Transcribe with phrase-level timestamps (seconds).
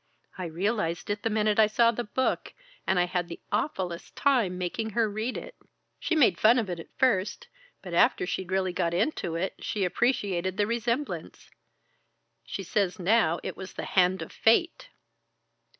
[0.35, 2.53] I realized it the minute I saw the book,
[2.87, 5.53] and I had the awfulest time making her read it.
[5.99, 7.47] She made fun of it at first,
[7.83, 11.51] but after she'd really got into it, she appreciated the resemblance.
[12.43, 14.89] She says now it was the Hand of Fate."